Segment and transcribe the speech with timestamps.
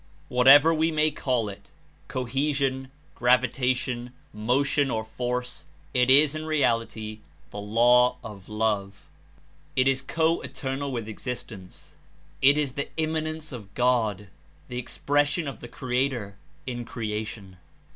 [0.29, 1.69] Whatever we may call it,
[2.07, 7.19] cohesion, gravi The Law tation, motion or force, it is in reality
[7.51, 9.05] the Law of Love.
[9.75, 11.89] It is co eternal with ex istence;
[12.41, 14.29] it is the Immanence of God,
[14.69, 17.57] the expression of the Creator in creation.